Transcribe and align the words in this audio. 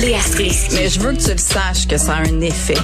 Léa 0.00 0.20
Strisky. 0.20 0.76
Mais 0.76 0.88
je 0.88 1.00
veux 1.00 1.12
que 1.12 1.20
tu 1.20 1.30
le 1.32 1.38
saches 1.38 1.88
que 1.88 1.96
ça 1.96 2.14
a 2.14 2.20
un 2.20 2.40
effet. 2.40 2.78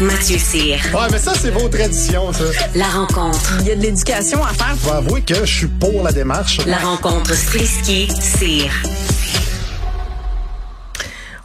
Mathieu 0.00 0.38
Cyr. 0.38 0.76
Ouais, 0.94 1.08
mais 1.10 1.18
ça, 1.18 1.32
c'est 1.34 1.50
vos 1.50 1.68
traditions, 1.68 2.32
ça. 2.32 2.44
La 2.76 2.86
rencontre. 2.86 3.58
Il 3.60 3.66
y 3.66 3.70
a 3.72 3.76
de 3.76 3.82
l'éducation 3.82 4.44
à 4.44 4.48
faire. 4.48 4.76
Je 4.80 4.86
vais 4.86 4.96
avouer 4.96 5.22
que 5.22 5.34
je 5.34 5.58
suis 5.58 5.66
pour 5.66 6.04
la 6.04 6.12
démarche. 6.12 6.64
La 6.66 6.78
rencontre 6.78 7.34
Strisky-Cyr. 7.34 8.70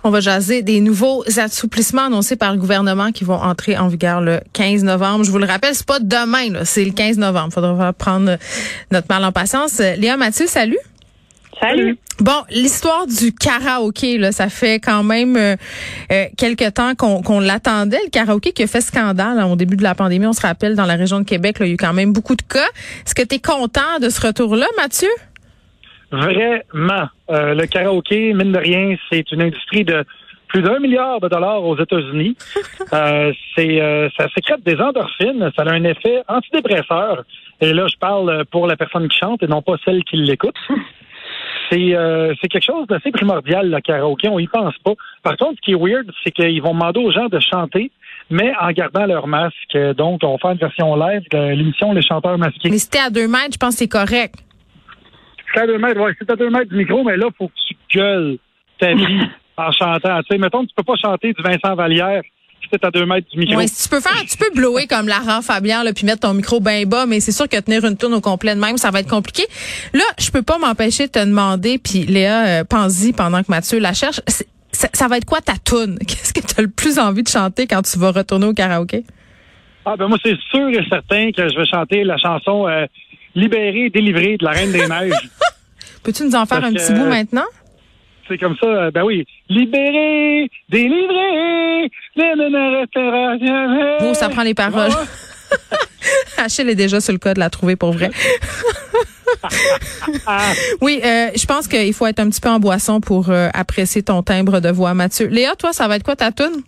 On 0.04 0.11
va 0.11 0.20
jaser 0.20 0.61
des 0.61 0.81
nouveaux 0.81 1.23
assouplissements 1.38 2.05
annoncés 2.05 2.35
par 2.35 2.54
le 2.54 2.59
gouvernement 2.59 3.11
qui 3.11 3.23
vont 3.23 3.41
entrer 3.41 3.75
en 3.75 3.88
vigueur 3.88 4.21
le 4.21 4.41
15 4.54 4.83
novembre. 4.83 5.23
Je 5.23 5.31
vous 5.31 5.39
le 5.39 5.47
rappelle, 5.47 5.73
c'est 5.73 5.85
pas 5.85 5.99
demain, 5.99 6.63
c'est 6.63 6.85
le 6.85 6.91
15 6.91 7.17
novembre. 7.17 7.54
Faudra 7.54 7.91
prendre 7.91 8.38
notre 8.91 9.07
mal 9.09 9.23
en 9.25 9.31
patience. 9.31 9.79
Léa 9.79 10.15
Mathieu, 10.15 10.45
salut. 10.47 10.77
Salut. 11.60 11.98
Bon, 12.20 12.44
l'histoire 12.50 13.05
du 13.08 13.34
karaoké, 13.34 14.18
là, 14.18 14.32
ça 14.32 14.50
fait 14.50 14.80
quand 14.80 15.04
même 15.04 15.36
euh, 15.36 15.56
euh, 16.11 16.25
quelque 16.38 16.70
temps 16.70 16.93
qu'on 16.96 17.39
l'attendait. 17.39 18.00
Le 18.06 18.10
karaoké 18.10 18.52
qui 18.52 18.64
a 18.64 18.68
fait 18.68 18.82
scandale 18.82 19.39
hein, 19.39 19.46
au 19.46 19.56
début 19.56 19.75
de 19.75 19.84
la 19.84 19.96
pandémie, 19.96 20.25
on 20.25 20.34
se 20.34 20.46
rappelle, 20.46 20.75
dans 20.75 20.86
la 20.86 20.96
région 20.96 21.20
de 21.20 21.25
Québec, 21.25 21.60
là, 21.60 21.65
il 21.65 21.70
y 21.70 21.71
a 21.71 21.74
eu 21.75 21.78
quand 21.78 21.93
même 21.93 22.14
beaucoup 22.14 22.36
de 22.36 22.42
cas. 22.42 22.68
Est-ce 23.06 23.15
que 23.15 23.24
tu 23.24 23.36
es 23.36 23.39
content 23.39 24.00
de 24.01 24.10
ce 24.10 24.25
retour-là, 24.25 24.65
Mathieu? 24.78 25.10
Vraiment. 26.12 27.07
Euh, 27.29 27.54
le 27.54 27.65
karaoké, 27.65 28.34
mine 28.34 28.51
de 28.51 28.60
rien, 28.60 28.96
c'est 29.12 29.32
une 29.32 29.42
industrie 29.42 29.84
de 29.84 30.04
plus 30.48 30.62
d'un 30.62 30.79
milliard 30.79 31.20
de 31.20 31.28
dollars 31.28 31.64
aux 31.64 31.78
États-Unis. 31.78 32.38
euh, 32.94 33.34
c'est 33.56 33.80
ça 34.17 34.28
sécrète 34.34 34.64
des 34.64 34.78
endorphines, 34.80 35.52
ça 35.56 35.64
a 35.64 35.72
un 35.72 35.84
effet 35.84 36.22
antidépresseur. 36.28 37.26
Et 37.59 37.73
là, 37.73 37.88
je 37.88 37.98
parle 37.98 38.45
pour 38.45 38.67
la 38.67 38.78
personne 38.78 39.08
qui 39.09 39.17
chante 39.17 39.44
et 39.44 39.48
non 39.48 39.62
pas 39.62 39.76
celle 39.84 40.03
qui 40.03 40.17
l'écoute. 40.17 40.56
C'est 41.70 41.95
euh, 41.95 42.34
c'est 42.42 42.48
quelque 42.48 42.66
chose 42.66 42.88
d'assez 42.88 43.12
primordial, 43.12 43.70
le 43.70 43.80
karaoké. 43.81 44.30
On 44.30 44.39
y 44.39 44.48
pense 44.48 44.78
pas. 44.84 44.94
Par 45.23 45.38
contre, 45.38 45.56
ce 45.58 45.62
qui 45.62 45.72
est 45.72 45.76
weird, 45.76 46.09
c'est 46.23 46.31
qu'ils 46.31 46.62
vont 46.62 46.73
demander 46.73 47.00
aux 47.00 47.12
gens 47.12 47.28
de 47.28 47.40
chanter, 47.40 47.92
mais 48.30 48.54
en 48.59 48.72
gardant 48.72 49.06
leur 49.06 49.28
masque. 49.28 49.78
Donc, 49.96 50.22
on 50.24 50.34
va 50.34 50.38
faire 50.38 50.52
une 50.52 50.58
version 50.58 50.96
live 50.96 51.24
de 51.32 51.56
l'émission 51.56 51.94
Les 51.94 52.02
chanteurs 52.02 52.38
masqués. 52.38 52.70
Mais 52.70 52.78
c'était 52.78 53.00
à 53.00 53.09
deux 53.09 53.28
mètres, 53.28 53.54
je 53.54 53.58
pense 53.58 53.76
que 53.76 53.80
c'est 53.80 53.88
correct. 53.88 54.36
C'est 55.54 55.62
à 55.62 55.68
deux 55.68 55.78
mètres, 55.78 56.00
oui. 56.00 56.12
C'est 56.20 56.30
à 56.30 56.36
deux 56.36 56.50
mètres 56.50 56.70
du 56.70 56.78
micro, 56.78 57.04
mais 57.04 57.18
là, 57.18 57.28
il 57.30 57.36
faut 57.38 57.48
que 57.48 57.54
tu 57.68 57.76
gueules 57.98 58.38
ta 58.80 58.94
vie 58.94 59.22
en 59.58 59.72
chantant. 59.72 60.20
Tu 60.22 60.28
sais, 60.31 60.38
mettons 60.38 60.64
que 60.64 60.68
tu 60.68 60.76
peux 60.76 60.84
pas 60.84 60.96
chanter 60.96 61.34
du 61.34 61.42
Vincent 61.42 61.76
Vallière 61.76 62.22
peut 62.68 62.80
à 62.82 62.92
deux 62.92 63.06
mètres 63.06 63.28
du 63.32 63.40
micro. 63.40 63.62
Tu 63.62 63.90
peux 63.90 64.00
faire, 64.00 64.22
tu 64.30 64.38
peux 64.38 64.50
blower 64.54 64.88
comme 64.88 65.08
Laurent 65.08 65.42
Fabien, 65.42 65.84
là, 65.84 65.94
puis 65.94 66.06
mettre 66.06 66.22
ton 66.22 66.34
micro 66.34 66.60
bien 66.60 66.84
bas, 66.86 67.06
mais 67.06 67.20
c'est 67.20 67.32
sûr 67.32 67.48
que 67.48 67.59
tenir 67.59 67.86
une 67.86 67.98
tourne 67.98 68.14
au 68.14 68.22
complet 68.22 68.56
de 68.56 68.59
même, 68.59 68.78
ça 68.78 68.92
va 68.92 69.00
être 69.00 69.09
compliqué. 69.09 69.44
Là, 69.94 70.04
je 70.20 70.32
peux 70.32 70.42
pas 70.42 70.58
m'empêcher 70.58 71.08
de 71.08 71.12
te 71.12 71.20
demander, 71.20 71.78
puis 71.78 72.06
Léa, 72.06 72.46
euh, 72.46 72.64
pense-y 72.64 73.14
pendant 73.14 73.42
que 73.42 73.50
Mathieu 73.50 73.80
la 73.80 73.94
cherche, 73.94 74.22
ça, 74.72 75.08
va 75.08 75.18
être 75.18 75.26
quoi 75.26 75.42
ta 75.42 75.54
toune? 75.64 75.98
Qu'est-ce 76.08 76.34
que 76.34 76.42
tu 76.42 76.54
as 76.58 76.62
le 76.62 76.70
plus 76.70 77.00
envie 77.00 77.24
de 77.24 77.30
chanter 77.30 77.68
quand 77.68 77.82
tu 77.82 77.98
vas 77.98 78.12
retourner 78.12 78.46
au 78.46 78.54
karaoké? 78.54 79.04
Ah 79.86 79.96
ben 79.98 80.08
moi, 80.08 80.18
c'est 80.24 80.38
sûr 80.52 80.68
et 80.70 80.86
certain 80.90 81.31
que 81.31 81.48
je 81.48 81.58
vais 81.58 81.66
chanter 81.66 82.04
la 82.04 82.18
chanson 82.18 82.68
euh, 82.68 82.86
Libérée, 83.36 83.90
délivrée 83.90 84.38
de 84.38 84.44
la 84.44 84.52
Reine 84.52 84.72
des 84.72 84.88
Neiges. 84.88 85.30
Peux-tu 86.04 86.24
nous 86.24 86.36
en 86.36 86.46
faire 86.46 86.64
un 86.64 86.74
petit 86.74 86.94
bout 86.94 87.06
maintenant? 87.06 87.46
C'est 88.28 88.38
comme 88.38 88.56
ça, 88.61 88.67
euh, 88.67 88.92
ben 88.92 89.03
oui, 89.03 89.25
libéré, 89.50 90.50
délivré, 90.70 91.89
Oh, 94.02 94.14
ça 94.14 94.30
prend 94.30 94.44
les 94.44 94.53
paroles. 94.53 94.92
Achille 96.38 96.69
est 96.69 96.75
déjà 96.75 97.00
sur 97.00 97.14
le 97.14 97.19
cas 97.19 97.34
de 97.34 97.39
la 97.39 97.50
trouver 97.50 97.75
pour 97.75 97.92
vrai. 97.92 98.09
oui, 100.81 101.00
euh, 101.03 101.30
je 101.36 101.45
pense 101.45 101.67
qu'il 101.67 101.94
faut 101.94 102.06
être 102.08 102.19
un 102.19 102.30
petit 102.30 102.42
peu 102.42 102.50
en 102.50 102.59
boisson 102.59 103.02
pour 103.02 103.30
euh, 103.30 103.50
apprécier 103.53 104.03
ton 104.03 104.23
timbre 104.23 104.59
de 104.59 104.69
voix, 104.69 104.94
Mathieu. 104.94 105.28
Léa, 105.28 105.56
toi, 105.56 105.73
ça 105.73 105.88
va 105.88 105.95
être 105.97 106.03
quoi 106.03 106.16
ta 106.16 106.31
tune? 106.31 106.64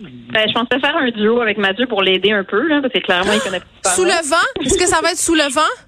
Ben, 0.00 0.46
je 0.46 0.52
pensais 0.52 0.78
faire 0.80 0.96
un 0.96 1.10
duo 1.10 1.40
avec 1.40 1.58
Mathieu 1.58 1.86
pour 1.86 2.02
l'aider 2.02 2.30
un 2.32 2.44
peu, 2.44 2.66
là, 2.68 2.80
parce 2.80 2.92
que 2.92 3.00
clairement, 3.00 3.32
il 3.32 3.40
connaît 3.40 3.62
pas. 3.82 3.90
Sous 3.90 4.04
le 4.04 4.10
vent? 4.10 4.36
Est-ce 4.64 4.78
que 4.78 4.86
ça 4.86 5.00
va 5.02 5.10
être 5.10 5.18
sous 5.18 5.34
le 5.34 5.50
vent? 5.52 5.87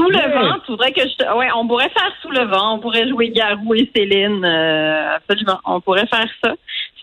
Sous 0.00 0.08
le 0.08 0.32
vent, 0.32 0.56
tu 0.64 0.72
voudrais 0.72 0.92
que 0.92 1.02
je. 1.02 1.36
Ouais, 1.36 1.48
on 1.54 1.68
pourrait 1.68 1.90
faire 1.90 2.10
sous 2.22 2.30
le 2.30 2.44
vent. 2.46 2.76
On 2.76 2.78
pourrait 2.78 3.06
jouer 3.06 3.28
Garou 3.28 3.74
et 3.74 3.90
Céline. 3.94 4.42
Euh, 4.42 5.16
absolument. 5.16 5.60
On 5.66 5.82
pourrait 5.82 6.06
faire 6.06 6.26
ça. 6.42 6.54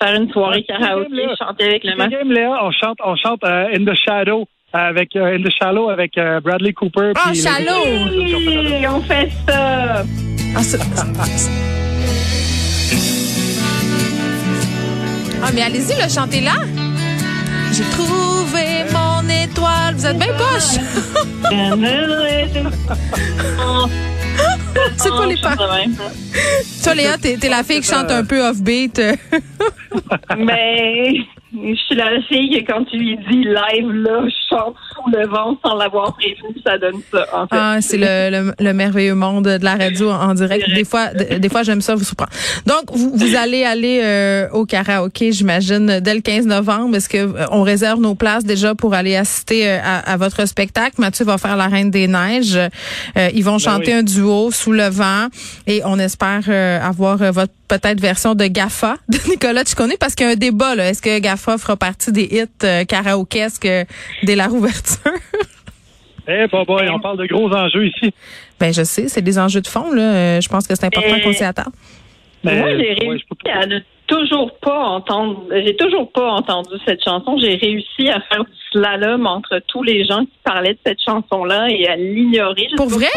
Faire 0.02 0.19
une 0.19 0.31
soirée 0.31 0.63
karaoké, 0.63 1.28
chanter 1.40 1.66
avec 1.66 1.84
le 1.84 1.96
masque. 1.96 2.16
Léa, 2.25 2.57
on 2.63 2.72
chante, 2.72 2.97
on 3.03 3.16
chante 3.16 3.41
uh, 3.44 3.75
In 3.75 3.86
the 3.86 3.94
Shadow 3.96 4.47
avec 4.74 5.13
uh, 5.16 5.19
In 5.19 5.44
the 5.44 5.52
Shallow 5.52 5.90
avec 5.90 6.18
uh, 6.18 6.40
Bradley 6.44 6.74
Cooper. 6.74 7.13
Ah, 7.16 7.34
Shallow! 7.34 7.84
Oui, 8.09 8.86
on 8.88 9.02
fait 9.02 9.30
ça. 9.47 10.03
Ah, 10.56 10.62
ah 15.44 15.52
mais 15.53 15.62
allez-y, 15.62 16.02
le 16.02 16.09
chantez 16.09 16.41
là. 16.41 16.56
J'ai 17.72 17.84
trouvé 17.91 18.37
mon 19.57 19.66
étoile. 19.66 19.95
Vous 19.95 20.06
êtes 20.06 20.18
bien 20.18 20.34
poche. 20.34 20.78
C'est 24.97 25.09
pas 25.09 25.25
les 25.25 25.41
pas. 25.41 25.56
Toi, 26.84 26.94
Léa, 26.94 27.18
t'es, 27.18 27.50
la 27.50 27.63
fille 27.63 27.81
qui 27.81 27.88
chante 27.88 28.12
un 28.12 28.23
peu 28.23 28.41
off-beat. 28.41 29.01
Mais 30.38 31.16
je 31.63 31.79
suis 31.79 31.95
la 31.95 32.22
fille 32.28 32.50
que 32.50 32.72
quand 32.72 32.84
tu 32.85 32.97
lui 32.97 33.18
dis 33.29 33.44
live, 33.44 33.91
là, 33.91 34.22
je 34.25 34.56
chante 34.56 34.75
sous 34.94 35.09
le 35.12 35.28
vent 35.28 35.57
sans 35.63 35.75
l'avoir 35.75 36.16
prévu, 36.16 36.44
ça 36.66 36.78
donne 36.78 37.01
ça, 37.12 37.25
en 37.34 37.47
fait. 37.47 37.56
Ah, 37.56 37.78
c'est 37.81 37.97
le, 37.97 38.53
le, 38.59 38.73
merveilleux 38.73 39.16
monde 39.16 39.45
de 39.45 39.63
la 39.63 39.75
radio 39.75 40.12
en 40.12 40.34
direct. 40.34 40.66
Des 40.73 40.84
fois, 40.84 41.07
des 41.13 41.50
fois, 41.50 41.63
j'aime 41.63 41.81
ça 41.81 41.95
vous 41.95 42.03
surprendre. 42.03 42.31
Donc, 42.66 42.91
vous, 42.94 43.12
vous 43.16 43.35
allez 43.35 43.63
aller 43.63 44.01
euh, 44.03 44.50
au 44.51 44.66
karaoké, 44.66 45.31
j'imagine, 45.31 46.00
dès 46.00 46.13
le 46.13 46.22
15 46.22 46.45
novembre. 46.45 46.95
Est-ce 46.95 47.09
que 47.09 47.18
euh, 47.18 47.45
on 47.51 47.62
réserve 47.62 48.00
nos 48.00 48.16
places 48.16 48.44
déjà 48.44 48.75
pour 48.75 48.94
aller 48.94 49.16
assister 49.16 49.68
euh, 49.68 49.79
à, 49.84 50.12
à, 50.12 50.18
votre 50.18 50.45
spectacle? 50.47 50.95
Mathieu 51.00 51.25
va 51.25 51.38
faire 51.38 51.57
la 51.57 51.68
Reine 51.68 51.91
des 51.91 52.07
Neiges. 52.07 52.59
ils 53.34 53.44
vont 53.44 53.53
ben 53.53 53.59
chanter 53.59 53.94
un 53.94 54.03
duo 54.03 54.51
sous 54.51 54.72
le 54.72 54.88
vent 54.89 55.28
et 55.66 55.81
on 55.85 56.00
espère 56.00 56.50
avoir 56.84 57.18
votre 57.31 57.53
peut-être 57.68 58.00
version 58.00 58.35
de 58.35 58.45
GAFA 58.45 58.95
de 59.09 59.18
Nicolas 59.29 59.63
tu 59.63 59.75
connais 59.75 59.97
parce 59.97 60.16
qu'il 60.16 60.25
y 60.25 60.29
a 60.29 60.34
un 60.34 60.35
débat. 60.35 60.75
là. 60.75 60.89
Est-ce 60.89 61.01
que 61.01 61.19
GAFA 61.19 61.47
fera 61.58 61.78
partie 61.78 62.12
des 62.12 62.24
hits 62.24 62.66
euh, 62.66 62.84
karaokesques 62.84 63.68
dès 64.24 64.35
la 64.35 64.47
rouverture? 64.47 65.12
Eh, 66.28 66.31
hey, 66.31 66.47
boy, 66.47 66.90
on 66.90 67.00
parle 67.00 67.18
de 67.19 67.25
gros 67.25 67.50
enjeux 67.53 67.88
ici. 67.88 68.13
Ben, 68.59 68.74
je 68.74 68.84
sais, 68.84 69.08
c'est 69.08 69.22
des 69.22 69.40
enjeux 69.40 69.62
de 69.62 69.68
fond, 69.68 69.94
là. 69.94 70.02
Euh, 70.02 70.41
je 70.41 70.50
pense 70.50 70.68
que 70.68 70.75
c'est 70.75 70.86
important 70.86 71.19
qu'on 71.24 71.31
s'y 71.31 71.44
attende. 71.44 71.72
Ben, 72.44 72.59
Moi, 72.59 72.78
j'ai 72.78 72.94
réussi 72.94 73.24
à 73.53 73.66
ne 73.66 73.80
toujours 74.07 74.57
pas 74.59 74.79
entendre, 74.79 75.44
j'ai 75.51 75.75
toujours 75.75 76.12
pas 76.12 76.31
entendu 76.31 76.75
cette 76.85 77.03
chanson. 77.03 77.38
J'ai 77.38 77.56
réussi 77.56 78.09
à 78.09 78.22
faire 78.22 78.44
du 78.44 78.51
slalom 78.72 79.28
entre 79.28 79.62
tous 79.68 79.84
les 79.84 80.06
gens 80.06 80.22
qui 80.22 80.40
parlaient 80.44 80.73
de 80.73 80.79
cette 80.85 81.00
chanson-là 81.06 81.68
et 81.69 81.88
à 81.88 81.95
l'ignorer. 81.95 82.68
Pour 82.75 82.88
vrai? 82.88 83.07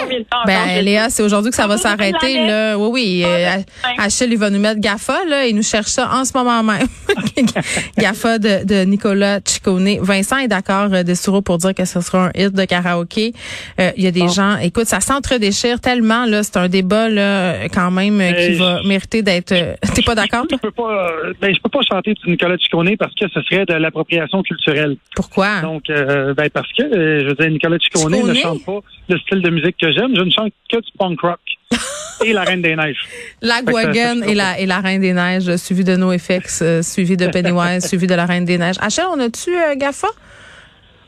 Ben, 0.46 0.82
Léa, 0.82 1.08
c'est 1.08 1.22
aujourd'hui 1.22 1.50
que 1.50 1.56
ça 1.56 1.66
va 1.66 1.78
s'arrêter, 1.78 2.46
là. 2.46 2.76
Oui, 2.76 2.90
oui. 2.92 3.24
Euh, 3.24 3.56
Achille, 3.98 4.32
il 4.32 4.38
va 4.38 4.50
nous 4.50 4.58
mettre 4.58 4.80
GAFA, 4.80 5.24
là. 5.28 5.46
Il 5.46 5.56
nous 5.56 5.62
cherche 5.62 5.88
ça 5.88 6.10
en 6.12 6.24
ce 6.24 6.36
moment 6.36 6.62
même. 6.62 6.86
GAFA 7.98 8.38
de, 8.38 8.64
de 8.64 8.84
Nicolas 8.84 9.40
Ciccone. 9.44 9.98
Vincent 10.00 10.38
est 10.38 10.48
d'accord, 10.48 10.88
euh, 10.92 11.02
Dessoureau, 11.02 11.40
pour 11.40 11.58
dire 11.58 11.74
que 11.74 11.84
ce 11.84 12.00
sera 12.00 12.26
un 12.26 12.30
hit 12.34 12.52
de 12.52 12.64
karaoké. 12.64 13.32
Euh, 13.80 13.90
il 13.96 14.04
y 14.04 14.06
a 14.06 14.10
des 14.10 14.28
gens, 14.28 14.56
écoute, 14.58 14.86
ça 14.86 15.00
s'entre-déchire 15.00 15.80
tellement, 15.80 16.26
là. 16.26 16.42
C'est 16.42 16.56
un 16.56 16.68
débat, 16.68 17.08
là, 17.08 17.68
quand 17.68 17.90
même, 17.90 18.20
qui 18.34 18.54
va 18.54 18.82
mériter 18.84 19.22
d'être, 19.22 19.54
t'es 19.94 20.02
pas 20.02 20.14
d'accord, 20.14 20.46
toi? 20.48 20.58
Pas, 20.80 21.12
ben, 21.40 21.54
je 21.54 21.60
peux 21.60 21.68
pas 21.68 21.80
chanter 21.88 22.14
du 22.14 22.30
Nicolas 22.30 22.56
Ciccone 22.58 22.96
parce 22.96 23.14
que 23.14 23.28
ce 23.28 23.40
serait 23.42 23.66
de 23.66 23.74
l'appropriation 23.74 24.42
culturelle. 24.42 24.96
Pourquoi? 25.14 25.60
Donc, 25.60 25.90
euh, 25.90 26.34
ben 26.34 26.48
parce 26.50 26.72
que, 26.72 26.82
euh, 26.82 27.22
je 27.22 27.28
veux 27.28 27.34
dire, 27.34 27.50
Nicolas 27.50 27.78
Ciccone 27.78 28.26
ne 28.26 28.34
chante 28.34 28.64
pas 28.64 28.80
le 29.08 29.18
style 29.18 29.42
de 29.42 29.50
musique 29.50 29.76
que 29.80 29.92
j'aime. 29.92 30.14
Je 30.14 30.22
ne 30.22 30.30
chante 30.30 30.52
que 30.70 30.76
du 30.76 30.90
punk 30.98 31.20
rock. 31.20 31.40
et 32.24 32.32
la 32.32 32.42
Reine 32.42 32.62
des 32.62 32.76
Neiges. 32.76 32.98
La 33.40 33.62
Guagan 33.62 34.22
et 34.22 34.34
la, 34.34 34.58
et 34.58 34.66
la 34.66 34.80
Reine 34.80 35.00
des 35.00 35.12
Neiges, 35.12 35.56
suivi 35.56 35.84
de 35.84 35.96
NoFX, 35.96 36.62
euh, 36.62 36.82
suivi 36.82 37.16
de 37.16 37.26
Pennywise, 37.28 37.84
suivi 37.88 38.06
de 38.06 38.14
la 38.14 38.26
Reine 38.26 38.44
des 38.44 38.58
Neiges. 38.58 38.76
Achel, 38.80 39.06
on 39.12 39.20
a-tu 39.20 39.54
euh, 39.54 39.74
Gaffa? 39.76 40.08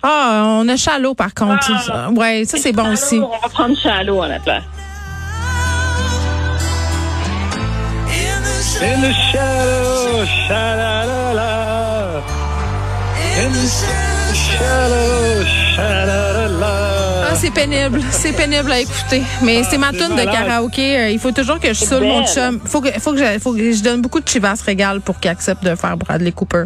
Ah, 0.02 0.58
on 0.60 0.68
a 0.68 0.76
Chalot 0.76 1.14
par 1.14 1.32
contre. 1.32 1.70
Ah, 1.88 2.10
ouais, 2.10 2.44
ça 2.44 2.58
c'est 2.58 2.72
bon 2.72 2.92
aussi. 2.92 3.20
On 3.20 3.28
va 3.28 3.48
prendre 3.48 3.76
Chalot 3.78 4.22
à 4.22 4.28
la 4.28 4.40
place. 4.40 4.64
In 8.82 9.00
the 9.00 9.12
shadow, 9.12 10.24
In 13.38 13.52
the 13.52 13.66
shadow. 14.34 15.12
Ah, 15.44 15.61
c'est 17.42 17.50
pénible. 17.52 18.00
C'est 18.12 18.32
pénible 18.36 18.70
à 18.70 18.78
écouter. 18.80 19.22
Mais 19.42 19.62
c'est 19.64 19.78
ma 19.78 19.90
tune 19.90 20.14
de 20.14 20.24
karaoké. 20.24 20.96
Euh, 20.96 21.10
Il 21.10 21.18
faut 21.18 21.32
toujours 21.32 21.58
que 21.58 21.68
je 21.68 21.74
saoule 21.74 22.04
mon 22.04 22.24
chum. 22.24 22.60
Faut 22.64 22.80
que, 22.80 22.90
faut 23.00 23.12
que 23.12 23.18
je, 23.18 23.38
faut 23.40 23.52
que 23.52 23.72
je 23.72 23.82
donne 23.82 24.00
beaucoup 24.00 24.20
de 24.20 24.28
Chivas 24.28 24.62
Régal 24.64 25.00
pour 25.00 25.18
qu'il 25.18 25.30
accepte 25.30 25.64
de 25.64 25.74
faire 25.74 25.96
Bradley 25.96 26.30
Cooper. 26.32 26.64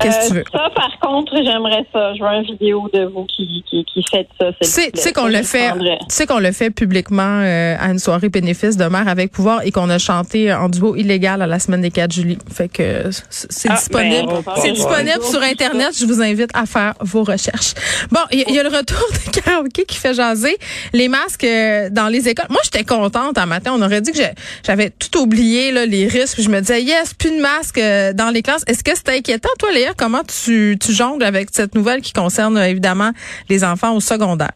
Qu'est-ce 0.00 0.18
que 0.20 0.26
tu 0.28 0.34
veux? 0.34 0.40
Euh, 0.40 0.58
Ça, 0.58 0.68
par 0.74 0.90
contre, 1.00 1.32
j'aimerais 1.36 1.86
ça. 1.92 2.14
Je 2.14 2.20
veux 2.22 2.28
une 2.34 2.44
vidéo 2.44 2.88
de 2.92 3.04
vous 3.04 3.24
qui, 3.26 3.62
qui, 3.70 3.84
qui 3.84 4.04
faites 4.10 4.28
ça. 4.40 4.46
Tu 4.60 4.90
sais, 5.00 5.12
qu'on 5.12 5.26
le 5.28 5.42
fait, 5.42 5.70
tu 5.78 5.88
sais 6.08 6.26
qu'on 6.26 6.40
le 6.40 6.50
fait 6.52 6.70
publiquement 6.70 7.40
euh, 7.42 7.76
à 7.78 7.90
une 7.90 7.98
soirée 8.00 8.28
bénéfice 8.28 8.76
de 8.76 8.84
mère 8.86 9.06
avec 9.06 9.30
pouvoir 9.30 9.60
et 9.64 9.70
qu'on 9.70 9.88
a 9.88 9.98
chanté 9.98 10.52
en 10.52 10.68
duo 10.68 10.96
illégal 10.96 11.40
à 11.42 11.46
la 11.46 11.58
semaine 11.60 11.82
des 11.82 11.90
4 11.92 12.12
juillet. 12.12 12.38
Fait 12.52 12.68
que 12.68 13.04
c'est 13.30 13.68
Ah, 13.70 13.74
disponible, 13.76 14.32
ben, 14.44 14.52
c'est 14.60 14.72
disponible 14.72 15.22
sur 15.22 15.42
internet. 15.42 15.90
Je 15.98 16.06
vous 16.06 16.20
invite 16.20 16.50
à 16.54 16.66
faire 16.66 16.94
vos 17.00 17.22
recherches. 17.22 17.74
Bon, 18.10 18.20
il 18.32 18.40
y, 18.40 18.42
a- 18.42 18.48
il 18.48 18.54
y 18.54 18.58
a 18.58 18.62
le 18.64 18.68
retour 18.76 18.98
de 19.12 19.40
karaoké 19.40 19.84
qui 19.92 19.98
fait 19.98 20.14
jaser 20.14 20.56
les 20.92 21.08
masques 21.08 21.44
euh, 21.44 21.90
dans 21.90 22.08
les 22.08 22.28
écoles. 22.28 22.46
Moi, 22.50 22.60
j'étais 22.64 22.84
contente 22.84 23.38
un 23.38 23.46
matin. 23.46 23.72
On 23.74 23.82
aurait 23.82 24.00
dit 24.00 24.12
que 24.12 24.18
j'avais 24.66 24.90
tout 24.90 25.18
oublié 25.18 25.70
là, 25.70 25.86
les 25.86 26.08
risques. 26.08 26.40
Je 26.40 26.48
me 26.48 26.60
disais 26.60 26.82
yes, 26.82 27.14
plus 27.14 27.30
de 27.30 27.40
masques 27.40 27.78
euh, 27.78 28.12
dans 28.12 28.30
les 28.30 28.42
classes. 28.42 28.64
Est-ce 28.66 28.82
que 28.82 28.92
c'est 28.94 29.10
inquiétant, 29.10 29.50
toi, 29.58 29.70
Léa? 29.72 29.92
Comment 29.96 30.22
tu, 30.24 30.78
tu 30.80 30.92
jongles 30.92 31.24
avec 31.24 31.50
cette 31.52 31.74
nouvelle 31.74 32.00
qui 32.00 32.12
concerne 32.12 32.56
euh, 32.56 32.68
évidemment 32.68 33.12
les 33.48 33.64
enfants 33.64 33.94
au 33.94 34.00
secondaire? 34.00 34.52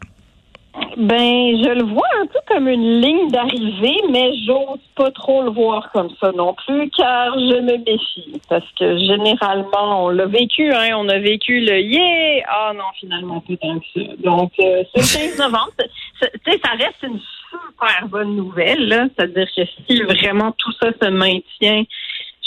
Ben, 0.97 1.55
je 1.63 1.69
le 1.75 1.83
vois 1.83 2.07
un 2.21 2.25
peu 2.25 2.39
comme 2.47 2.67
une 2.67 3.01
ligne 3.01 3.29
d'arrivée, 3.29 4.01
mais 4.09 4.31
j'ose 4.45 4.79
pas 4.95 5.11
trop 5.11 5.43
le 5.43 5.51
voir 5.51 5.91
comme 5.91 6.09
ça 6.19 6.31
non 6.31 6.55
plus, 6.55 6.89
car 6.89 7.37
je 7.37 7.59
me 7.59 7.77
méfie. 7.77 8.41
Parce 8.49 8.65
que 8.79 8.97
généralement, 8.97 10.05
on 10.05 10.09
l'a 10.09 10.25
vécu, 10.25 10.71
hein, 10.73 10.95
on 10.97 11.07
a 11.09 11.19
vécu 11.19 11.59
le 11.59 11.79
yeah! 11.79 12.43
Ah 12.47 12.73
non, 12.75 12.83
finalement, 12.99 13.41
pas 13.41 13.55
tant 13.57 13.79
que 13.79 13.85
ça. 13.93 14.07
Donc, 14.19 14.51
euh, 14.59 14.83
ce 14.95 15.17
15 15.17 15.37
novembre, 15.37 15.71
tu 15.77 16.29
sais, 16.45 16.59
ça 16.63 16.71
reste 16.71 17.03
une 17.03 17.19
super 17.19 18.07
bonne 18.07 18.35
nouvelle, 18.35 18.87
là. 18.87 19.05
C'est-à-dire 19.15 19.47
que 19.55 19.61
si 19.65 20.01
vraiment 20.01 20.51
tout 20.57 20.71
ça 20.81 20.89
se 20.99 21.09
maintient, 21.09 21.83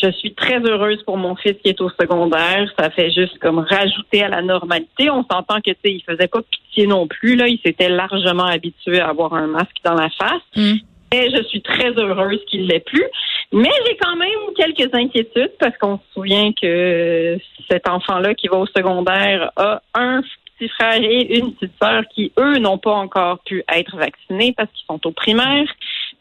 je 0.02 0.10
suis 0.12 0.34
très 0.34 0.58
heureuse 0.60 1.02
pour 1.04 1.16
mon 1.16 1.36
fils 1.36 1.56
qui 1.62 1.70
est 1.70 1.80
au 1.80 1.90
secondaire. 1.90 2.72
Ça 2.78 2.90
fait 2.90 3.10
juste 3.10 3.38
comme 3.38 3.58
rajouter 3.58 4.22
à 4.22 4.28
la 4.28 4.42
normalité. 4.42 5.10
On 5.10 5.24
s'entend 5.24 5.60
que 5.60 5.70
tu 5.70 5.76
sais, 5.84 5.92
il 5.92 6.02
faisait 6.02 6.28
pas 6.28 6.40
pitié 6.42 6.86
non 6.86 7.06
plus 7.06 7.36
là. 7.36 7.46
Il 7.48 7.58
s'était 7.64 7.88
largement 7.88 8.44
habitué 8.44 9.00
à 9.00 9.08
avoir 9.08 9.34
un 9.34 9.46
masque 9.46 9.76
dans 9.84 9.94
la 9.94 10.08
face. 10.10 10.42
Mm. 10.56 10.76
Et 11.12 11.30
je 11.34 11.42
suis 11.44 11.60
très 11.60 11.90
heureuse 11.90 12.40
qu'il 12.48 12.66
l'ait 12.66 12.80
plus. 12.80 13.06
Mais 13.52 13.70
j'ai 13.86 13.96
quand 13.96 14.14
même 14.16 14.54
quelques 14.56 14.94
inquiétudes 14.94 15.52
parce 15.58 15.76
qu'on 15.78 15.98
se 15.98 16.12
souvient 16.14 16.52
que 16.52 17.36
cet 17.68 17.88
enfant-là 17.88 18.34
qui 18.34 18.46
va 18.46 18.58
au 18.58 18.66
secondaire 18.66 19.50
a 19.56 19.82
un 19.94 20.22
petit 20.22 20.68
frère 20.68 21.02
et 21.02 21.38
une 21.38 21.52
petite 21.54 21.72
sœur 21.82 22.04
qui, 22.14 22.32
eux, 22.38 22.58
n'ont 22.58 22.78
pas 22.78 22.92
encore 22.92 23.40
pu 23.40 23.64
être 23.74 23.96
vaccinés 23.96 24.54
parce 24.56 24.70
qu'ils 24.70 24.86
sont 24.86 25.04
au 25.04 25.10
primaire. 25.10 25.66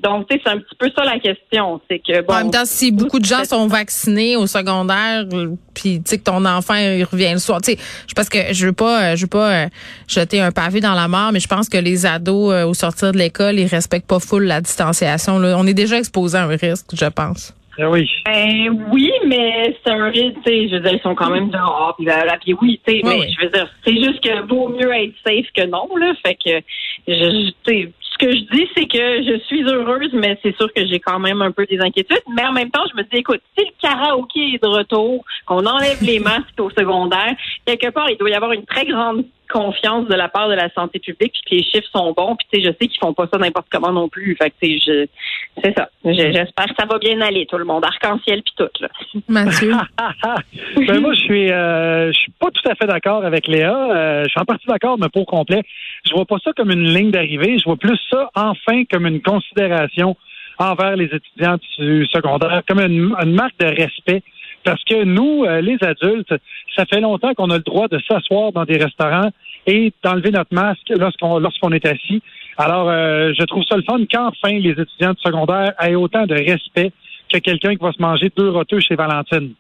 Donc, 0.01 0.27
tu 0.29 0.35
sais, 0.37 0.41
c'est 0.45 0.51
un 0.51 0.57
petit 0.59 0.75
peu 0.79 0.89
ça 0.95 1.03
la 1.03 1.19
question. 1.19 1.81
C'est 1.89 1.99
que, 1.99 2.21
bon. 2.21 2.33
en 2.33 2.37
même 2.37 2.51
temps, 2.51 2.63
si 2.65 2.91
beaucoup 2.91 3.19
de 3.19 3.25
gens 3.25 3.43
sont 3.43 3.67
vaccinés 3.67 4.37
au 4.37 4.47
secondaire, 4.47 5.25
puis 5.73 5.97
tu 6.01 6.03
sais 6.05 6.17
que 6.17 6.23
ton 6.23 6.45
enfant 6.45 6.75
il 6.75 7.03
revient 7.03 7.31
le 7.33 7.39
soir, 7.39 7.59
tu 7.61 7.73
sais, 7.73 7.77
je- 8.07 8.13
parce 8.13 8.29
que 8.29 8.37
je 8.53 8.65
veux 8.67 8.73
pas, 8.73 9.11
euh, 9.11 9.15
je 9.17 9.23
veux 9.23 9.27
pas 9.29 9.51
euh, 9.51 9.67
jeter 10.07 10.39
un 10.39 10.51
pavé 10.51 10.79
dans 10.79 10.93
la 10.93 11.07
mare, 11.09 11.31
mais 11.33 11.39
je 11.41 11.47
pense 11.49 11.67
que 11.67 11.77
les 11.77 12.05
ados 12.05 12.53
euh, 12.53 12.65
au 12.65 12.73
sortir 12.73 13.11
de 13.11 13.17
l'école, 13.17 13.59
ils 13.59 13.67
respectent 13.67 14.07
pas 14.07 14.19
full 14.19 14.43
la 14.45 14.61
distanciation. 14.61 15.37
Là. 15.39 15.55
On 15.57 15.67
est 15.67 15.73
déjà 15.73 15.97
exposé 15.97 16.37
à 16.37 16.43
un 16.43 16.47
risque, 16.47 16.87
je 16.93 17.05
pense. 17.05 17.53
Eh 17.81 17.85
oui. 17.85 18.09
Ben 18.25 18.69
oui, 18.91 19.09
mais 19.25 19.73
c'est 19.85 19.91
un 19.91 20.09
risque, 20.09 20.35
tu 20.45 20.51
sais, 20.51 20.67
je 20.67 20.75
veux 20.75 20.81
dire, 20.81 20.93
ils 20.95 21.01
sont 21.01 21.15
quand 21.15 21.29
même 21.29 21.49
dehors, 21.49 21.93
puis 21.97 22.05
là, 22.05 22.25
puis 22.43 22.53
oui, 22.61 22.79
tu 22.85 22.91
sais, 22.93 22.99
Oui, 23.03 23.09
mais 23.09 23.19
oui. 23.21 23.35
je 23.39 23.45
veux 23.45 23.51
dire, 23.51 23.69
c'est 23.85 23.95
juste 23.95 24.21
que 24.21 24.45
vaut 24.47 24.67
mieux 24.67 24.91
être 24.93 25.13
safe 25.25 25.45
que 25.55 25.65
non, 25.65 25.87
là, 25.95 26.13
fait 26.25 26.35
que, 26.35 26.59
je, 27.07 27.49
tu 27.49 27.53
sais, 27.65 27.91
que 28.19 28.29
je 28.31 28.43
dis, 28.51 28.67
c'est 28.75 28.85
que 28.85 29.23
je 29.23 29.39
suis 29.45 29.63
heureuse, 29.63 30.11
mais 30.13 30.37
c'est 30.43 30.55
sûr 30.57 30.71
que 30.73 30.85
j'ai 30.85 30.99
quand 30.99 31.19
même 31.19 31.41
un 31.41 31.51
peu 31.51 31.65
des 31.65 31.79
inquiétudes, 31.79 32.21
mais 32.35 32.45
en 32.45 32.51
même 32.51 32.69
temps, 32.69 32.83
je 32.91 32.97
me 32.97 33.03
dis, 33.03 33.17
écoute, 33.17 33.41
si 33.57 33.65
le 33.65 33.71
karaoké 33.81 34.55
est 34.55 34.63
de 34.63 34.67
retour, 34.67 35.23
qu'on 35.45 35.65
enlève 35.65 36.01
les 36.01 36.19
masques 36.29 36.59
au 36.59 36.69
secondaire, 36.69 37.35
quelque 37.65 37.89
part, 37.89 38.09
il 38.09 38.17
doit 38.17 38.29
y 38.29 38.33
avoir 38.33 38.51
une 38.51 38.65
très 38.65 38.85
grande 38.85 39.25
confiance 39.51 40.07
de 40.07 40.13
la 40.15 40.29
part 40.29 40.47
de 40.49 40.53
la 40.53 40.69
santé 40.69 40.99
publique, 40.99 41.33
puis 41.33 41.41
que 41.49 41.55
les 41.55 41.63
chiffres 41.63 41.89
sont 41.91 42.13
bons, 42.13 42.35
puis 42.35 42.47
tu 42.51 42.59
sais, 42.61 42.67
je 42.67 42.71
sais 42.79 42.87
qu'ils 42.87 42.99
font 42.99 43.13
pas 43.13 43.27
ça 43.31 43.37
n'importe 43.39 43.67
comment 43.71 43.91
non 43.91 44.07
plus, 44.07 44.35
fait 44.35 44.51
que, 44.51 44.55
tu 44.61 44.79
sais, 44.79 44.79
je, 44.85 45.61
c'est 45.63 45.77
ça. 45.77 45.89
Je- 46.05 46.11
J'espère 46.31 46.65
que 46.67 46.75
ça 46.79 46.85
va 46.85 46.97
bien 46.99 47.19
aller, 47.21 47.45
tout 47.47 47.57
le 47.57 47.65
monde, 47.65 47.83
arc-en-ciel 47.83 48.41
puis 48.43 48.53
tout, 48.55 48.69
là. 48.79 48.87
Mathieu? 49.27 49.71
ben 50.87 50.99
moi, 51.01 51.13
je 51.13 51.19
suis, 51.19 51.51
euh, 51.51 52.11
je 52.11 52.17
suis 52.19 52.31
pas 52.39 52.49
tout 52.51 52.69
à 52.69 52.75
fait 52.75 52.87
d'accord 52.87 53.25
avec 53.25 53.47
Léa. 53.47 53.75
Euh, 53.91 54.23
je 54.25 54.29
suis 54.29 54.39
en 54.39 54.45
partie 54.45 54.67
d'accord, 54.67 54.97
mais 54.99 55.09
pas 55.09 55.19
au 55.19 55.25
complet. 55.25 55.63
Je 56.05 56.13
vois 56.13 56.25
pas 56.25 56.37
ça 56.43 56.51
comme 56.53 56.71
une 56.71 56.87
ligne 56.93 57.11
d'arrivée. 57.11 57.57
Je 57.57 57.63
vois 57.65 57.77
plus 57.77 57.97
ça, 58.09 58.29
enfin, 58.35 58.83
comme 58.91 59.05
une 59.07 59.21
considération 59.21 60.15
envers 60.57 60.95
les 60.95 61.05
étudiants 61.05 61.57
du 61.77 62.05
secondaire, 62.07 62.61
comme 62.67 62.79
une, 62.79 63.13
une 63.23 63.33
marque 63.33 63.57
de 63.59 63.65
respect. 63.67 64.21
Parce 64.63 64.83
que 64.83 65.03
nous, 65.03 65.43
euh, 65.45 65.61
les 65.61 65.77
adultes, 65.81 66.33
ça 66.75 66.85
fait 66.85 66.99
longtemps 66.99 67.33
qu'on 67.33 67.49
a 67.49 67.57
le 67.57 67.63
droit 67.63 67.87
de 67.87 67.99
s'asseoir 68.07 68.51
dans 68.51 68.65
des 68.65 68.77
restaurants 68.77 69.31
et 69.65 69.93
d'enlever 70.03 70.31
notre 70.31 70.53
masque 70.53 70.89
lorsqu'on 70.89 71.39
lorsqu'on 71.39 71.71
est 71.71 71.85
assis. 71.85 72.21
Alors, 72.57 72.89
euh, 72.89 73.31
je 73.37 73.43
trouve 73.45 73.63
ça 73.63 73.77
le 73.77 73.83
fun 73.83 73.99
qu'enfin 74.11 74.59
les 74.59 74.71
étudiants 74.71 75.13
du 75.13 75.21
secondaire 75.21 75.73
aient 75.79 75.95
autant 75.95 76.25
de 76.25 76.35
respect 76.35 76.91
que 77.31 77.37
quelqu'un 77.39 77.75
qui 77.75 77.83
va 77.83 77.91
se 77.91 78.01
manger 78.01 78.31
deux 78.35 78.49
roteux 78.49 78.79
chez 78.79 78.95
Valentine. 78.95 79.53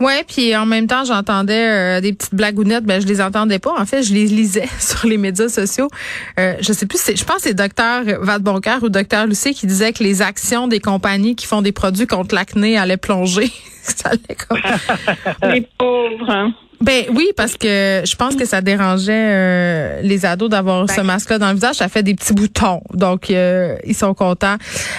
Ouais, 0.00 0.24
puis 0.26 0.54
en 0.54 0.66
même 0.66 0.86
temps, 0.86 1.04
j'entendais 1.04 1.98
euh, 1.98 2.00
des 2.00 2.12
petites 2.12 2.34
blagounettes, 2.34 2.84
ben 2.84 3.00
je 3.00 3.06
les 3.06 3.20
entendais 3.20 3.58
pas. 3.58 3.74
En 3.78 3.84
fait, 3.84 4.02
je 4.02 4.14
les 4.14 4.26
lisais 4.26 4.68
sur 4.78 5.06
les 5.08 5.18
médias 5.18 5.48
sociaux. 5.48 5.88
Euh, 6.38 6.54
je 6.60 6.72
sais 6.72 6.86
plus, 6.86 7.00
je 7.14 7.24
pense 7.24 7.36
que 7.36 7.42
c'est 7.42 7.54
docteur 7.54 8.04
Vadeboncoeur 8.20 8.82
ou 8.82 8.88
docteur 8.88 9.26
Lucie 9.26 9.54
qui 9.54 9.66
disait 9.66 9.92
que 9.92 10.02
les 10.02 10.22
actions 10.22 10.68
des 10.68 10.80
compagnies 10.80 11.34
qui 11.34 11.46
font 11.46 11.62
des 11.62 11.72
produits 11.72 12.06
contre 12.06 12.34
l'acné 12.34 12.78
allaient 12.78 12.96
plonger. 12.96 13.50
Ça 13.82 14.10
allait 14.10 14.36
comme... 14.36 15.52
Les 15.52 15.66
pauvres, 15.78 16.30
hein. 16.30 16.52
Ben 16.80 17.06
oui, 17.12 17.30
parce 17.36 17.56
que 17.56 18.02
je 18.04 18.14
pense 18.14 18.36
que 18.36 18.44
ça 18.44 18.60
dérangeait 18.60 19.12
euh, 19.12 20.00
les 20.02 20.24
ados 20.24 20.48
d'avoir 20.48 20.88
ce 20.88 21.00
masque-là 21.00 21.38
dans 21.38 21.48
le 21.48 21.54
visage. 21.54 21.76
Ça 21.76 21.88
fait 21.88 22.04
des 22.04 22.14
petits 22.14 22.34
boutons. 22.34 22.82
Donc, 22.94 23.30
euh, 23.30 23.76
ils 23.84 23.94
sont 23.94 24.14
contents. 24.14 24.56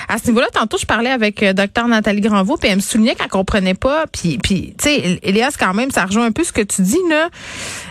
À 0.10 0.18
ce 0.18 0.28
niveau-là, 0.28 0.48
tantôt, 0.52 0.78
je 0.78 0.86
parlais 0.86 1.10
avec 1.10 1.42
euh, 1.42 1.54
docteur 1.54 1.88
Nathalie 1.88 2.22
Granvaux, 2.22 2.58
puis 2.58 2.70
elle 2.70 2.78
me 2.78 2.82
soulignait 2.82 3.16
qu'elle 3.16 3.30
comprenait 3.30 3.76
pas. 3.76 4.06
Puis, 4.08 4.38
puis 4.40 4.74
tu 4.78 4.90
sais, 4.90 5.20
Elias, 5.24 5.56
quand 5.58 5.74
même, 5.74 5.90
ça 5.92 6.06
rejoint 6.06 6.26
un 6.26 6.32
peu 6.34 6.44
ce 6.44 6.52
que 6.52 6.62
tu 6.62 6.82
dis, 6.82 7.00
là. 7.10 7.30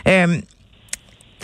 Euh, 0.06 0.36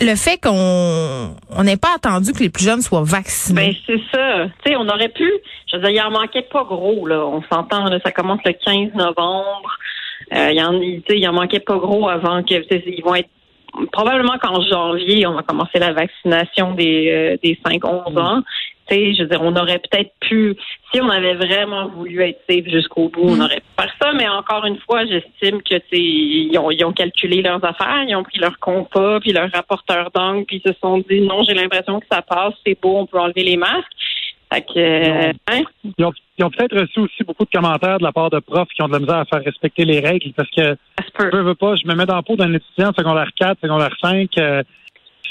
le 0.01 0.15
fait 0.15 0.37
qu'on 0.37 1.35
on 1.49 1.63
n'ait 1.63 1.77
pas 1.77 1.95
attendu 1.95 2.33
que 2.33 2.39
les 2.39 2.49
plus 2.49 2.65
jeunes 2.65 2.81
soient 2.81 3.03
vaccinés. 3.03 3.61
Ben, 3.61 3.73
c'est 3.87 4.17
ça. 4.17 4.45
Tu 4.63 4.71
sais, 4.71 4.75
on 4.75 4.87
aurait 4.87 5.09
pu. 5.09 5.31
Je 5.71 5.77
veux 5.77 5.83
dire, 5.83 5.91
il 5.91 6.01
en 6.01 6.11
manquait 6.11 6.43
pas 6.43 6.63
gros, 6.63 7.07
là. 7.07 7.25
On 7.25 7.41
s'entend, 7.51 7.85
là. 7.85 7.97
Ça 8.03 8.11
commence 8.11 8.41
le 8.45 8.51
15 8.51 8.93
novembre. 8.93 9.79
Euh, 10.33 10.51
il, 10.51 10.61
en, 10.61 10.73
il 10.81 11.27
en 11.27 11.33
manquait 11.33 11.59
pas 11.59 11.77
gros 11.77 12.09
avant 12.09 12.43
que, 12.43 12.55
ils 12.89 13.03
vont 13.03 13.15
être, 13.15 13.29
probablement 13.91 14.37
qu'en 14.39 14.61
janvier, 14.61 15.27
on 15.27 15.33
va 15.33 15.43
commencer 15.43 15.79
la 15.79 15.93
vaccination 15.93 16.73
des, 16.73 17.11
euh, 17.11 17.37
des 17.43 17.59
5-11 17.65 18.19
ans. 18.19 18.41
Tu 18.87 18.95
sais, 18.95 19.13
je 19.15 19.23
veux 19.23 19.29
dire, 19.29 19.41
on 19.41 19.55
aurait 19.55 19.79
peut-être 19.79 20.11
pu, 20.19 20.55
si 20.93 21.01
on 21.01 21.09
avait 21.09 21.33
vraiment 21.33 21.87
voulu 21.87 22.21
être 22.21 22.39
safe 22.47 22.67
jusqu'au 22.67 23.09
bout, 23.09 23.23
on 23.23 23.39
aurait 23.39 23.59
pu 23.59 23.81
faire 23.81 23.91
ça, 23.99 24.13
mais 24.13 24.27
encore 24.29 24.63
une 24.65 24.77
fois, 24.77 25.05
j'estime 25.05 25.61
que, 25.63 25.75
ils 25.91 26.55
ont, 26.59 26.69
ils 26.69 26.85
ont 26.85 26.93
calculé 26.93 27.41
leurs 27.41 27.63
affaires, 27.65 28.05
ils 28.07 28.15
ont 28.15 28.23
pris 28.23 28.37
leur 28.37 28.59
compas, 28.59 29.19
puis 29.19 29.33
leur 29.33 29.49
rapporteur 29.51 30.11
d'angle, 30.13 30.45
puis 30.45 30.61
ils 30.63 30.71
se 30.71 30.77
sont 30.79 30.99
dit, 30.99 31.21
non, 31.21 31.41
j'ai 31.43 31.55
l'impression 31.55 31.99
que 31.99 32.05
ça 32.11 32.21
passe, 32.21 32.53
c'est 32.65 32.79
beau, 32.79 32.97
on 32.97 33.07
peut 33.07 33.19
enlever 33.19 33.43
les 33.43 33.57
masques. 33.57 33.91
Fait 34.53 34.61
que, 34.61 34.77
euh, 34.77 35.33
hein? 35.51 35.61
Ils 35.97 36.05
ont, 36.45 36.49
peut-être 36.49 36.79
reçu 36.79 36.99
aussi 36.99 37.23
beaucoup 37.23 37.45
de 37.45 37.49
commentaires 37.49 37.97
de 37.97 38.03
la 38.03 38.11
part 38.11 38.29
de 38.29 38.39
profs 38.39 38.69
qui 38.75 38.81
ont 38.83 38.87
de 38.87 38.93
la 38.93 38.99
misère 38.99 39.17
à 39.17 39.25
faire 39.25 39.43
respecter 39.43 39.85
les 39.85 39.99
règles 39.99 40.31
parce 40.33 40.49
que 40.51 40.75
je 41.19 41.37
veux 41.37 41.55
pas, 41.55 41.75
je 41.75 41.87
me 41.87 41.95
mets 41.95 42.05
dans 42.05 42.17
le 42.17 42.21
pot 42.21 42.35
d'un 42.35 42.53
étudiant 42.53 42.91
secondaire 42.97 43.29
4, 43.37 43.59
secondaire 43.61 43.95
5. 44.01 44.29
euh, 44.37 44.63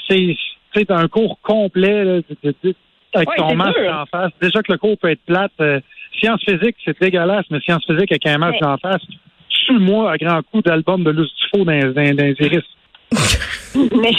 c'est 0.09 0.37
c'est 0.75 0.91
un 0.91 1.07
cours 1.09 1.39
complet 1.43 2.05
là, 2.05 2.15
de- 2.17 2.25
de- 2.43 2.55
de- 2.65 2.75
avec 3.15 3.29
Ouais, 3.29 3.37
ton 3.37 3.55
masque 3.55 3.79
dur. 3.81 3.93
en 3.97 4.07
face. 4.07 4.33
Déjà 4.43 4.61
que 4.63 4.73
le 4.73 4.79
cours 4.79 4.99
peut 4.99 5.11
être 5.11 5.25
plate. 5.25 5.53
euh, 5.61 5.81
sciences 6.19 6.43
physiques, 6.45 6.77
c'est 6.85 7.01
dégueulasse, 7.01 7.45
mais 7.51 7.61
sciences 7.61 7.85
physiques 7.87 8.11
avec 8.11 8.27
un 8.27 8.39
masque 8.39 8.61
Ouais. 8.61 8.67
en 8.67 8.77
face, 8.79 9.03
suis-moi 9.49 10.11
à 10.13 10.17
grand 10.17 10.43
coup 10.43 10.63
d'album 10.63 11.05
de 11.05 11.11
Lucifer 11.11 11.65
dans, 11.65 11.93
dans, 11.93 12.17
dans 12.17 12.25
les 12.25 12.37
iris. 12.41 12.65
mais 13.75 14.13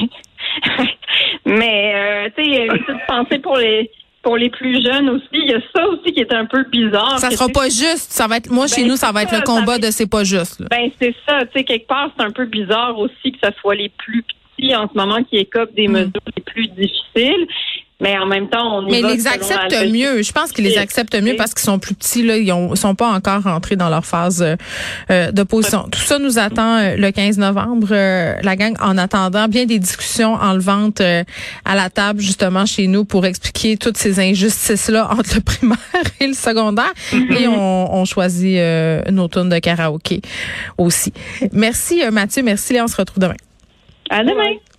mais 1.45 1.93
euh, 1.95 2.29
tu 2.35 2.43
sais, 2.43 2.49
il 2.49 2.53
y 2.53 2.57
a 2.57 2.63
une 2.65 2.71
petite 2.83 3.05
pensée 3.07 3.39
pour 3.39 3.57
les 3.57 3.89
pour 4.25 4.37
les 4.37 4.49
plus 4.49 4.83
jeunes 4.83 5.07
aussi. 5.09 5.27
Il 5.33 5.51
y 5.51 5.53
a 5.53 5.59
ça 5.73 5.87
aussi 5.87 6.11
qui 6.11 6.19
est 6.19 6.33
un 6.33 6.45
peu 6.45 6.63
bizarre. 6.63 7.19
ça 7.19 7.29
sera 7.29 7.47
pas 7.47 7.65
juste. 7.69 8.11
Ça 8.11 8.25
va 8.27 8.37
être, 8.37 8.49
moi, 8.51 8.65
chez 8.65 8.81
Ben, 8.81 8.89
nous, 8.89 8.95
ça 8.95 9.11
va 9.11 9.21
être 9.21 9.35
le 9.35 9.43
combat 9.43 9.77
de 9.77 9.91
c'est 9.91 10.09
pas 10.09 10.23
juste. 10.23 10.59
là. 10.61 10.67
Ben 10.71 10.89
c'est 10.99 11.13
ça, 11.27 11.45
tu 11.45 11.59
sais, 11.59 11.63
quelque 11.63 11.85
part, 11.87 12.09
c'est 12.17 12.25
un 12.25 12.31
peu 12.31 12.45
bizarre 12.45 12.97
aussi 12.97 13.31
que 13.31 13.37
ce 13.41 13.51
soit 13.61 13.75
les 13.75 13.89
plus 13.89 14.23
petits 14.23 14.75
en 14.75 14.89
ce 14.91 14.97
moment 14.97 15.23
qui 15.23 15.37
écopent 15.37 15.75
des 15.75 15.87
Mm. 15.87 15.91
mesures 15.91 16.11
les 16.35 16.43
plus 16.43 16.67
difficiles. 16.69 17.47
Mais 18.01 18.17
en 18.17 18.25
même 18.25 18.49
temps, 18.49 18.77
on 18.77 18.87
y 18.87 18.91
Mais 18.91 19.01
va 19.01 19.11
ils 19.13 19.17
les 19.17 19.23
la 19.23 19.85
mieux. 19.85 20.21
Je 20.21 20.31
pense 20.33 20.51
qu'ils 20.51 20.65
les 20.65 20.77
acceptent 20.77 21.15
mieux 21.21 21.37
parce 21.37 21.53
qu'ils 21.53 21.63
sont 21.63 21.79
plus 21.79 21.95
petits. 21.95 22.23
Là, 22.23 22.37
ils 22.37 22.51
ont, 22.51 22.75
sont 22.75 22.93
pas 22.93 23.07
encore 23.07 23.43
rentrés 23.43 23.77
dans 23.77 23.87
leur 23.87 24.05
phase 24.05 24.41
euh, 24.41 24.55
euh, 25.11 25.31
d'opposition. 25.31 25.87
Tout 25.89 26.01
ça 26.01 26.19
nous 26.19 26.37
attend 26.37 26.77
euh, 26.77 26.95
le 26.97 27.11
15 27.11 27.37
novembre. 27.37 27.87
Euh, 27.91 28.35
la 28.43 28.57
gang, 28.57 28.75
en 28.81 28.97
attendant, 28.97 29.47
bien 29.47 29.65
des 29.65 29.79
discussions 29.79 30.33
enlevantes 30.33 30.99
euh, 30.99 31.23
à 31.63 31.75
la 31.75 31.89
table 31.89 32.19
justement 32.19 32.65
chez 32.65 32.87
nous 32.87 33.05
pour 33.05 33.25
expliquer 33.25 33.77
toutes 33.77 33.97
ces 33.97 34.19
injustices-là 34.19 35.07
entre 35.11 35.35
le 35.35 35.41
primaire 35.45 35.77
et 36.19 36.27
le 36.27 36.33
secondaire. 36.33 36.93
Et 37.13 37.47
on, 37.47 37.95
on 37.95 38.03
choisit 38.03 38.57
euh, 38.57 39.03
nos 39.09 39.29
tunes 39.29 39.47
de 39.47 39.59
karaoké 39.59 40.21
aussi. 40.77 41.13
Merci 41.53 42.03
Mathieu. 42.11 42.43
Merci 42.43 42.73
Léa. 42.73 42.83
On 42.83 42.87
se 42.87 42.97
retrouve 42.97 43.19
demain. 43.19 43.35
À 44.09 44.21
demain. 44.21 44.51